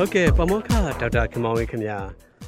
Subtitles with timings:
[0.00, 1.98] ဟုတ်ကဲ့ပမောက္ခဒေါက်တာခင်မောင်ဝင်းခင်ဗျာ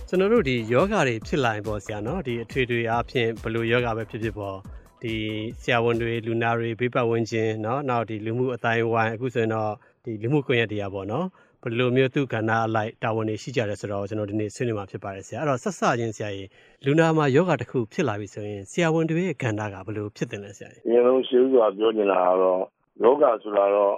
[0.09, 4.57] ကျွန်တော်တို့ဒီယောဂါတွေဖြစ်လာရင်ပေါ့ဆရာနော်ဒီအထွေထွေအားဖြင့်ဘယ်လိုယောဂါပဲဖြစ်ဖြစ်ပေါ့
[5.03, 5.15] ဒီ
[5.63, 9.73] ဆရာဝန်တွေလူနာတွေဘေးပတ်ဝန်းကျင်နော်နောက်ဒီလူမှုအတိုင်းဝိုင်းအခုဆိုရင်တော့
[10.05, 11.27] ဒီလူမှုကွန်ရက်တရားပေါ့နော်
[11.63, 16.48] ဘယ်လိုမျိုးသူကဏ္ဍအလိုက်တာဝန်တွေရှိကြတယ်ဆိုတော့ကျွန်တော်ဒီနေ့ဆွေးနွေးမှာဖြစ်ပါတယ်ဆရာအဲ့တော့ဆက်စချင်းဆရာကြီး
[16.84, 22.60] လူနာမှာယောဂါတစ်ခုဖြစ်လာပြီဆိုရင်ဆရာဝန်တွေရဲ့ကဏ္ဍကဘယ်လိုဖြစ်တယ်လဲဆရာကြီးအရင်ဆုံးရှင်းစွာပြောနေတာကတော့
[23.02, 23.95] ယောဂဆိုတာတော့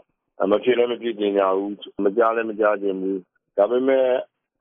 [0.53, 1.73] မဖြစ်လည်းမဖြစ်ကျင်ကြဘူး
[2.05, 3.21] မကြားလည်းမကြားကျင်ဘူး
[3.57, 4.07] ဒါပေမဲ့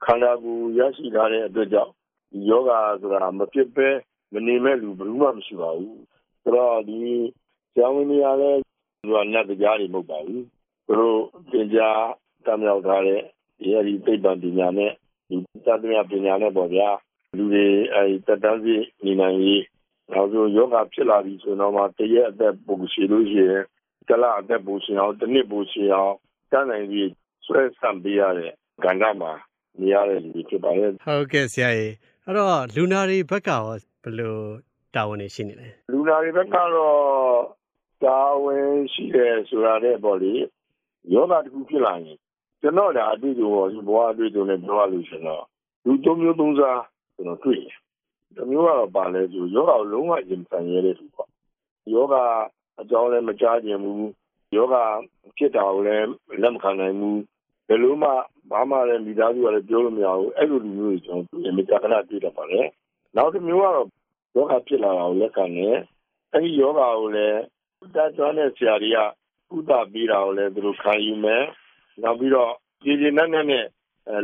[0.06, 1.92] ခန္ဓာကိုယ်ရရှိထားတဲ့အတွက်ကြောင့်
[2.32, 3.88] ဒီယောဂဆိုတာ မဖြစ်ပဲ
[4.34, 6.02] မနေမဲ့လူ ဘယ်သူမှ မရှိပါဘူး
[6.42, 7.00] ဆိုတော့ ဒီ
[7.76, 8.52] ကျောင်းဝင်နေရလဲ
[9.02, 10.44] သူကနတ်တရားတွေ မဟုတ်ပါဘူး
[10.88, 12.04] သူတို့ သင်ကြား
[12.46, 13.22] တမ်းမြောက်ထားတဲ့
[13.60, 14.92] ဒီအဒီသိပ္ပံပညာနဲ့
[15.30, 15.36] ဒီ
[15.66, 16.90] သတ္တမြပညာနဲ့ပေါ့ဗျာ
[17.38, 19.64] လူတွေအဲဒီတက်တန်းစီနေနိုင်ရေး
[20.12, 23.64] နောက်ဆိုယောဂဖြစ်လာပြီ ဆိုတော့မှ တရက်အသက်ပုံရှိလို့ရှိရင်
[24.08, 26.16] တလ အသက်ပုံရှိအောင်တစ်နှစ်ပုံရှိအောင်
[26.52, 27.10] တန်းနိုင်ပြီး
[27.46, 29.32] ဆွဲဆန့်ပေးရတဲ့ ကဏ္ဍမှာ
[29.80, 31.94] နေရတဲ့လူတွေဖြစ်ပါရဲ့ဟုတ်ကဲ့ဆရာကြီး
[32.26, 34.38] အဲ့တော့လူနာတွေဘက်ကရောဘယ်လို
[34.96, 37.00] တာဝန်တွေရှိနေလဲလူနာတွေဘက်ကတော့
[38.04, 40.34] တာဝန်ရှိတယ်ဆိုတာတဲ့ပေါ့လေ
[41.14, 42.18] ယောဂတစ်ခုဖြစ်လာရင်
[42.62, 45.44] ကျွန်တော်ဒါအတွေ့အကြုံပေါ့ဘဝအတွေ့အကြုံနဲ့ပြောရလို့ရှင်တော့
[45.86, 46.82] လူသုံးမျိုးသုံးစား
[47.16, 47.78] ကျွန်တော်တွေ့တယ်။
[48.36, 51.30] တစ်မျိုးကတော့ပါလဲဆိုယောဂကိုလုံးဝရင်ဆိုင်ရတဲ့လူပေါ့။
[51.94, 52.16] ယောဂ
[52.82, 54.04] အကြောင်းလည်းမကြားခြင်းဘူး။
[54.56, 54.76] ယောဂ
[55.38, 56.08] ဖြစ်တာကိုလည်း
[56.42, 57.18] လက်မခံနိုင်ဘူး။
[57.68, 58.10] ဘယ်လိုမှ
[58.52, 62.62] ဘာမှလည်းမိသားစုကလည်းပြောလို့မရဘူး။အဲ့လိုလူမျိုးတွေကျွန်တော်တွေ့ရင်မကြခဏတွေ့တတ်ပါလေ။
[63.16, 63.88] နောက်တစ်မျိုးကတော့
[64.36, 65.76] ယောဂဖြစ်လာတာကိုလက်ခံတယ်။
[66.34, 67.40] အဲ့ဒီယောဂကိုလည်း
[67.96, 69.00] တာကျွမ်းတဲ့ဆရာတွေက
[69.56, 71.44] ဥဒပေးတာကိုလည်းသူတို့ခံယူမယ်။
[72.04, 72.52] နောက်ပြီးတော့
[72.84, 73.66] ပြည်ပြည်နဲ့နဲ့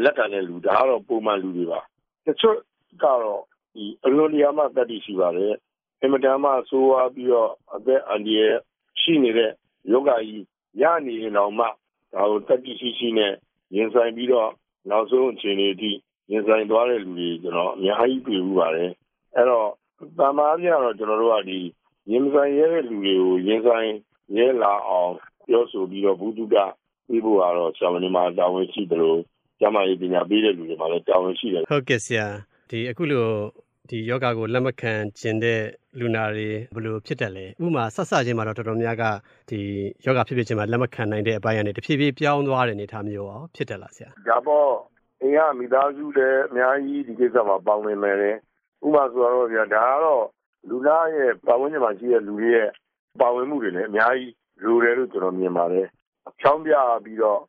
[0.04, 1.80] လက်ခံတဲ့လူဒါကတော့ပုံမှန်လူတွေပါ။
[2.26, 2.58] တချို့
[3.04, 3.44] ကတော့
[3.76, 5.54] ဒီအလွန်တရာမှတတ်သိရှိပါတယ်။
[6.02, 8.56] အင်မတန်မှဆိုးဝါးပြီးတော့အသက်အန္တရာယ်
[9.02, 9.52] ရှိနေတဲ့
[9.92, 10.46] ယောဂကြီး
[10.82, 11.66] ရနေရင်တော့မှ
[12.14, 13.34] ဒါကိုတတ်သိရှိရှိနဲ့
[13.76, 14.52] ရင်ဆိုင်ပြီးတော့
[14.90, 15.92] နောက်ဆုံးအခြေအနေအထိ
[16.32, 18.92] ရင်ဆိုင်သွားတဲ့လူတွေကျွန်တော်အများကြီးတွေ့ဘူးပါတယ်။
[19.36, 19.70] အဲ့တော့
[20.20, 21.60] တမားပြတော့ကျွန်တော်တို့ကဒီ
[22.12, 23.90] ရင်ဆိုင်ရဲတဲ့လူတွေကိုရင်ဆိုင်
[24.38, 25.14] ရဲလာအောင်
[25.48, 26.56] ပြောဆိုပြီးတော့ဘုဒ္ဓက
[27.08, 29.20] ပြီးဖို့ကတော့ဆရာဝန်တွေမှာတာဝန်ရှိတယ်လို့
[29.60, 32.28] ကျမကြီးပညာပေးတဲ့လူတွေမှာလည်းတာဝန်ရှိတယ်ဟုတ်ကဲ့ဆရာ
[32.70, 33.26] ဒီအခုလို
[33.90, 35.62] ဒီယောဂကိုလက်မခံခြင်းတဲ့
[36.00, 39.04] လူနာတွေဘယ်လိုဖြစ်တယ်လဲဥပမာဆက်ဆချင်းမှာတော့တော်တော်များက
[39.50, 39.60] ဒီ
[40.06, 44.72] ယောဂဖြစ်ဖြစ်ချင်းမှာလက်မခံနိုင်တဲ့အပိုင်းကနေတဖြည်းဖြည်းပြောင်းသွားတဲ့အနေအထားမျိုးရောဖြစ်တယ်လားဆရာဒါပေါ့
[45.22, 48.32] အိမ်ကမိသားစုလည်းအများကြီးဒီကိစ္စမှာပေါင်းနေမယ်လေ
[48.86, 50.26] ဥပမာဆိုတော့ဗျာဒါကတော့
[50.70, 52.70] လူသားရဲ့ပတ်ဝန်းကျင်မှာရှိတဲ့လူတွေရဲ့
[53.20, 54.34] ပါဝင်မှုတွေလည်းအများကြီး
[54.64, 55.88] လိုတယ်လို့ကျွန်တော်မြင်ပါတယ်
[56.42, 56.74] ချောင်းပြ
[57.06, 57.42] ပြီးတော့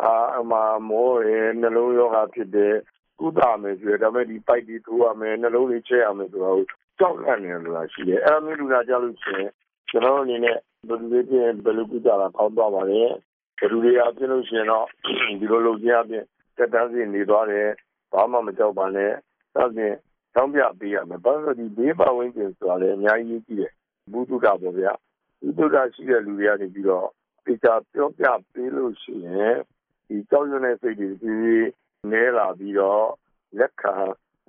[0.00, 0.52] အာအမ
[0.88, 2.74] မောရဲနှလုံးယောဂဖြစ်တယ်
[3.22, 6.58] ကုသမယ်ဆိုရဒါပေမဲ့ဒီပိုက်တွေထိုးရမယ်နှလုံးလေးချဲရမယ်ဆိုတော့
[6.98, 9.50] ကြောက်လန့်နေလို့ရှိတယ်အဲ့လိုမျိုးလူနာကြလို့ရှိရင်
[9.88, 10.56] ကျွန်တော်အနေနဲ့
[10.88, 13.00] ဘယ်လိုလဲပြင်ဘယ်လိုကုသတာကောင်းသွားပါလဲ
[13.58, 14.86] ဘယ်လိုတွေအပြင်လို့ရှိရင်တော့
[15.40, 16.24] ဒီလိုလုပ်ခြင်းအပြင်
[16.56, 17.68] တက်တန်းစီနေသွားတယ်
[18.12, 19.12] ဘာမှမကြောက်ပါနဲ့
[19.54, 19.92] ဒါပြင်
[20.34, 23.72] တောင်းပြပေးရမယ်ဘာလို့ဒီဘေးပတ်ဝန်းကျင်ဆိုတာလည်းအများကြီးကြီးတယ်
[24.12, 24.92] ဘုဒ္ဓတာပေါ့ဗျာ
[25.56, 27.08] ဘုဒ္ဓတာရှိတဲ့လူတွေကနေပြီးတော့
[27.46, 29.56] တေချာပြောပြပေးလို့ရှိရင်
[30.08, 31.36] ဒီကြောက်ရွံ့တဲ့စိတ်တွေဒီ
[32.10, 33.04] နဲလာပြီးတော့
[33.58, 33.94] လက်ခံ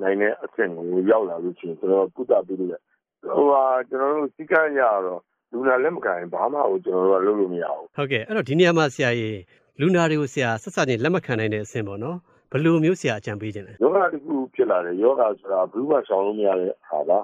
[0.01, 2.75] နိုင်တဲ့အဆင့်ကိုရောက်လာလို့ရှိရင်ကျွန်တော်ကုသပေးလို့ရ
[3.23, 5.21] ဟိုဟာကျွန်တော်တို့စိကံရတော့
[5.51, 9.39] လူနာလက်မခံရင်ဘာမှကိုကျွန်တော်တို့ကလုပ်လို့မရဘူးဟုတ်ကဲ့အဲ့တော့ဒီနေရာမှာဆရာကြီး
[9.79, 12.17] လူနာတွေကိုဆရာဆက်ဆက်ချင်းလက်မခံနိုင်တဲ့အဆင့်ပေါ့နော်
[12.51, 17.19] ဘယ်လိုမျိုးဆရာအကြံပေးခြင်းလဲယောဂတစ်ခုဖြစ်လာတယ်ယောဂဆိုတာဘယ်သူမှဆောင်လို့မရတဲ့ဟာပါ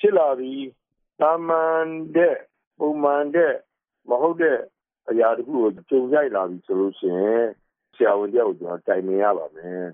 [0.00, 0.66] ဖြစ်လာပြီး
[1.20, 2.36] တာမန်တဲ့
[2.78, 3.54] ပုံမှန်တဲ့
[4.08, 4.58] မဟုတ်တဲ့
[5.10, 7.46] အရာတစ်ခုကိုကြုံရိုက်လာပြီဆိုလို့ရှိရင်
[7.94, 9.84] ဆရာဝန်တယောက်ကိုကျွန်တော်တိုင်ပင်ရပါမယ်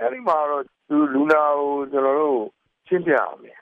[0.00, 2.40] အဲဒီမှာတော့သူလူနာကိုကျွန်တော်တို့
[2.86, 3.58] ရှင်းပြရမယ်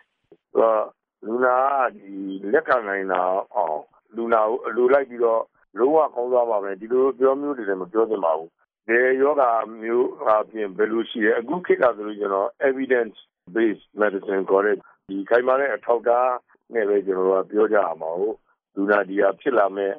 [0.53, 0.85] ဆိုတော့
[1.27, 2.13] လူနာကဒီ
[2.53, 3.23] လက်ခံနိုင်တာ
[3.55, 3.81] အောင်
[4.17, 5.43] လူနာကိုအလိုလိုက်ပြီးတော့
[5.79, 8.51] လုံးဝကောင်းသွားပါမယ်ဒီလိုပြောမျိုးတွေလည်းမပြောသင့်ပါဘူး
[8.89, 9.43] ဒီယောဂ
[9.83, 13.17] မျိုးအပြင်ဘယ်လိုရှိလဲအခုခေတ်ကဆိုလို့ကျွန်တော် evidence
[13.55, 16.33] based medicine ခေါ်တဲ့ဒီခိုင်မာတဲ့အထောက်အထား
[16.75, 18.37] နဲ့ပဲကျွန်တော်တို့ကပြောကြရမှာဟုတ်
[18.75, 19.93] လူနာဒီဟာဖြစ်လာမဲ့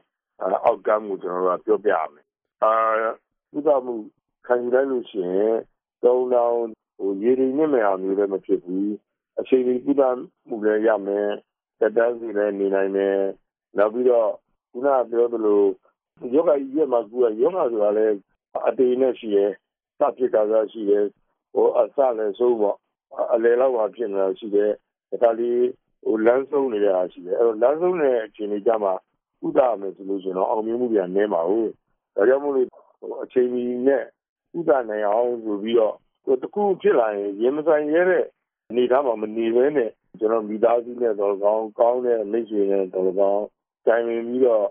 [0.65, 2.25] အောက်ကမ်းကိုကျွန်တော်တို့ကပြောပြရမယ်
[2.63, 2.71] အာ
[3.55, 3.95] ဥဒမှု
[4.45, 5.55] ခံယူလိုက်လို့ရှိရင်
[6.03, 6.57] တုံတောင်
[6.97, 8.93] ဟိုရေရင်နဲ့မရမျိုးလည်းမဖြစ်ဘူး
[9.39, 10.03] အချိန်ကြီးဥဒ
[10.47, 11.29] မှုလည်းရမယ်
[11.79, 13.17] တက်တန်းစီလည်းနေနိုင်မယ်
[13.77, 14.31] နောက်ပြီးတော့
[14.71, 15.61] ခုနပြောသလို
[16.33, 18.15] ယောဂကြီးရဲ့မှာကူကယောဂဆိုတာလည်း
[18.67, 19.45] အတေနဲ့ရှိရဲ
[19.99, 20.99] စဖြစ်တာကရှိရဲ
[21.53, 22.77] ဟိုအစလည်းဆုံးပေါ့
[23.33, 24.71] အလေလောက်ပါဖြစ်နေတာရှိတယ်
[25.21, 25.61] ဒါကလေး
[26.05, 28.93] ဟိုလမ်းဆုံးနေတာရှိတယ်အဲ့တော့လမ်းဆုံးတဲ့အခြေအနေကြမှာ
[29.45, 31.71] ဥဒမယ်ဆိုလို့ရှိရင်တော့အောင်မြင်မှုပြန်နည်းပါဘူး
[32.15, 32.67] ဒါကြောင့်မို့လို့
[33.23, 34.03] အချိန်ကြီးနဲ့
[34.57, 38.25] ဥဒနိုင်အောင်ဆိုပြီးတော့ဟိုတခုဖြစ်လာရင်ရင်မဆိုင်ရဲတဲ့
[38.69, 39.89] အနေသားမှာမနေဘဲနဲ့
[40.19, 43.43] ကျွန်တော်မိသားစုနဲ့တော့ကောင်းကောင်းတဲ့မိတ်ဆွေနဲ့တော့ကောင်း
[43.87, 44.65] တိုင်ပင်ပြီးတော့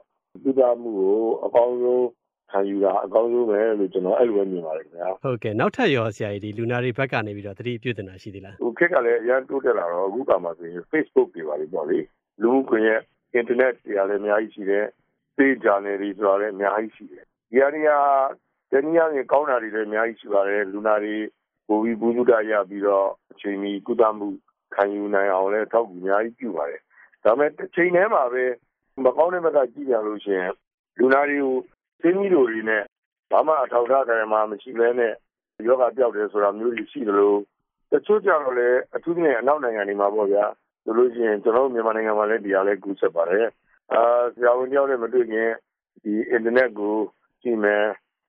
[0.48, 2.06] ဥဒမှုကိုအကောင်းဆုံး
[2.50, 11.98] ခံယူတာအကောင်းဆုံးပဲလို့ကျွန်တော်အဲ့လိုပဲမြင်ပါတယ်ခင်ဗျာဟုတ်ကဲ့နောက်ထပ်ရောဆရာကြီးဒီလူနာတွေဘက်ကနေပြီးတော့သတိပြုတင်တာရှိသေးလားဟိုခက်ကလည်းအရင်တိုးတက်လာတော့အခုကမှဆိုရင် Facebook တွေပါလေပေါ့လေ
[12.42, 13.00] လူမှုကွန်ရက်
[13.38, 14.84] internet တွေကလည်းအများကြီးရှိတယ်
[15.36, 18.32] page journal တွေဆိုတာလည်းအများကြီးရှိတယ် ဒီအရာတနည်းအား
[18.70, 18.74] ဖြ
[19.20, 21.16] င့်ကောင်းတာတွေလည်းအများကြီးရှိပါတယ်လူနာတွေ
[21.68, 24.28] ပိုပြီးဘူးစုတရပြီးတော့အချိန်မီကုသမှု
[24.74, 26.80] ခံယူနိုင်အောင်လည်းထောက်ကူအများကြီးပြုပါတယ်
[27.24, 28.44] ဒါပေမဲ့တစ်ချိန်တည်းမှာပဲ
[29.04, 30.52] မကောင်းတဲ့ဘက်ကကြည့်ရလို့ရှိရင်
[30.98, 31.54] လူနာတွေကို
[32.02, 32.82] သိမိတို့တွေနဲ့
[33.30, 35.12] ဘာမှအထောက်အထားကြရမှာမရှိဘဲနဲ့
[35.66, 37.34] ယောဂပြောက်တယ်ဆိုတာမျိုးတွေရှိသလို
[37.92, 40.44] တချို့ကြတော့လည်းအထူးသဖြင့်အနောက်နိုင်ငံတွေမှာပေါ့ဗျာ
[40.84, 43.46] ဆိုလို့ရှိရင်ကျွန်တော်တို့မြန်မာနိုင်ငံမှာလည်းဒီဟာလည်းကူးဆက်ပါတယ်
[43.92, 44.02] အာ
[44.34, 45.50] ဆရာဝန်တယောက်နဲ့မတွေ့ခင်
[46.02, 47.15] ဒီ internet ကိုကြ
[47.50, 47.84] ည့်မယ်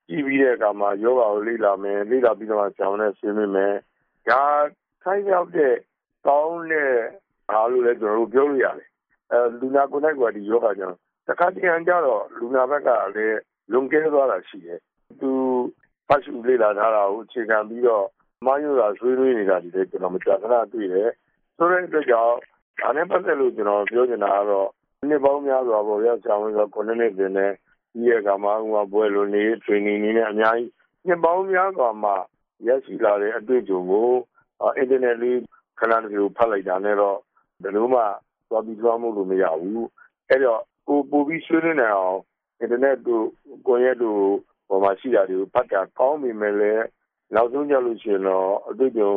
[0.10, 3.74] ကြည့်ပြီးတဲ့အခါမှာယောဂကိုလေ့လာမယ်လေ့လာပြီးတော့ဆရာဝန်နဲ့ဆွေးနွေးမယ်
[4.30, 4.44] ဒါ
[5.04, 5.76] ခိုင်းရောက်တဲ့
[6.28, 6.94] ကောင်းတဲ့
[7.52, 8.90] အားလို့လည်းကျွန်တော်တို့ပြောလို့ရတယ်
[9.32, 10.98] အဲလူနာကိုယ်တိုင်ကဒီယောဂကြောင့်
[11.28, 13.40] တခါတည်းအကြတော့လူနာဘက်ကလည်း
[13.72, 14.80] လွန်ကဲသွားတာရှိတယ်
[15.20, 15.30] သူ
[16.08, 18.06] ဖတ်ရှုလေ့လာထားတာကိုအခြေခံပြီးတော့
[18.46, 21.10] မယုတာဆွေးနွေးနေတာဒီလေကျွန်တော်မကြာခဏတွေ့တယ်
[21.58, 22.36] ဆိုတဲ့အတွက်ကြောင့်
[22.82, 24.70] ဒါနဲ့ပတ်သက်လို့ကျွန်တော်ပြောချင်တာကတော့
[25.10, 27.48] နှစ်ပေါင်းများစွာပေါ့ရဆရာဝန်ဆို9နှစ်တင်နေ
[27.98, 30.72] ဒီရကမှဟိုဘွယ်လိုနေ training နေနဲ့အများကြီး
[31.08, 32.12] နှစ်ပေါင်းများစွာမှ
[32.68, 34.10] ရရှိလာတဲ့အတွေ့အကြုံကို
[34.78, 35.40] အင်တာနက်လေး
[35.80, 37.18] ခဏတည်းကိုဖတ်လိုက်တာနဲ့တော့
[37.64, 38.02] ဘယ်လိုမှ
[38.50, 39.88] သွားပြီးသွားမှုလို့မရဘူး
[40.30, 42.20] အဲ့တော့ကိုပို့ပြီးဆွေးနွေးနေအောင်
[42.60, 43.26] အင်တာနက်တို့
[43.68, 44.22] ကိုရက်တို့
[44.68, 46.86] ပေါ်မှာရှိတာတွေကိုဖတ်တာကောင်းပြီမဲ့လည်း
[47.34, 49.14] နောက်ဆုံးကြလို့ရှိရင်တော့အတွေ့အကြုံ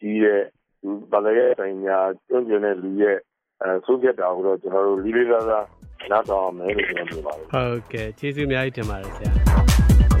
[0.00, 0.42] ကြီးရဲ့
[0.80, 1.98] ဒီဘာလဲဆိုင်ညာ
[2.28, 3.18] ကျွမ်းကျင်တဲ့လူရဲ့
[3.62, 5.66] အဲဆုံးဖြတ်တာကိုတော့ကျွန်တော်တို့လေးလေးစားစား
[6.12, 10.11] နားထောင်အောင်မယ်လို့ကျွန်တော်ပြောပါတယ်ဟုတ်ကဲ့ကျေးဇူးအများကြီးတင်ပါတယ်ဆရာ